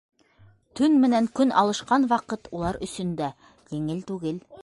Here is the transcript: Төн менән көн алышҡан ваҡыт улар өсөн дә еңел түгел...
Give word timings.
Төн 0.79 0.95
менән 1.03 1.27
көн 1.39 1.53
алышҡан 1.63 2.09
ваҡыт 2.15 2.51
улар 2.61 2.81
өсөн 2.89 3.15
дә 3.23 3.31
еңел 3.79 4.01
түгел... 4.13 4.45